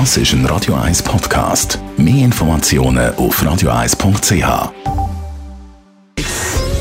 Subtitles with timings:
[0.00, 1.78] Das ist ein Radio 1 Podcast.
[1.96, 4.72] Mehr Informationen auf radio1.ch.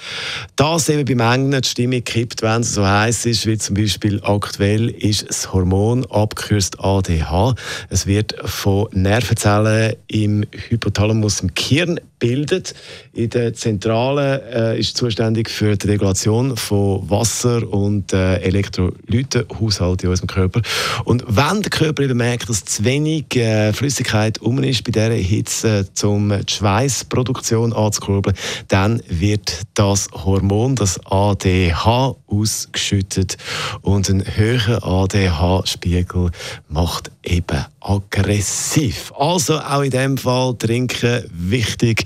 [0.55, 4.21] dass eben bei Mengen die Stimmung kippt, wenn es so heiß ist, wie zum Beispiel
[4.23, 7.55] aktuell ist das Hormon, abgekürzt ADH.
[7.89, 12.75] Es wird von Nervenzellen im Hypothalamus im Gehirn bildet.
[13.13, 20.09] In der Zentrale äh, ist zuständig für die Regulation von Wasser und äh, Elektrolytenhaushalt in
[20.09, 20.61] unserem Körper.
[21.05, 25.11] Und wenn der Körper eben merkt, dass zu wenig äh, Flüssigkeit um ist bei dieser
[25.11, 28.35] Hitze, um die Schweißproduktion anzukurbeln,
[28.67, 33.37] dann wird das Hormon, das ADH, ausgeschüttet
[33.81, 36.31] und ein höherer ADH-Spiegel
[36.67, 39.11] macht eben aggressiv.
[39.17, 42.03] Also auch in dem Fall trinken wichtig,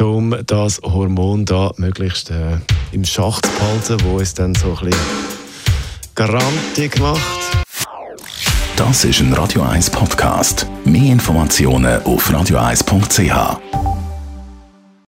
[0.00, 2.58] um das Hormon da möglichst äh,
[2.92, 5.00] im Schach zu behalten, wo es dann so ein bisschen
[6.14, 7.22] grantig macht.
[8.76, 10.66] Das ist ein Radio 1 Podcast.
[10.84, 13.83] Mehr Informationen auf radio1.ch.